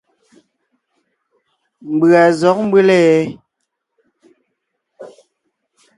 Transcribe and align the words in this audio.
Mbʉ̀a 1.95 2.23
zɔ̌g 2.39 2.57
mbʉ́le? 2.67 2.99